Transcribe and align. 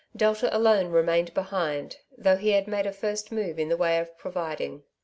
Delta 0.15 0.49
alone 0.57 0.87
remained 0.89 1.31
behind, 1.35 1.97
though 2.17 2.35
he 2.37 2.53
had 2.53 2.67
made 2.67 2.87
a 2.87 2.91
first 2.91 3.31
move 3.31 3.59
in 3.59 3.69
the 3.69 3.77
way 3.77 3.99
of 3.99 4.17
providing. 4.17 4.81